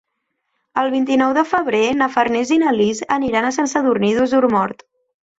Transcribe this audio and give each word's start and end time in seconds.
El 0.83 0.87
vint-i-nou 0.93 1.33
de 1.37 1.41
febrer 1.49 1.81
na 1.99 2.07
Farners 2.15 2.53
i 2.55 2.57
na 2.63 2.71
Lis 2.77 3.01
aniran 3.17 3.49
a 3.49 3.51
Sant 3.59 3.69
Sadurní 3.75 4.09
d'Osormort. 4.21 4.83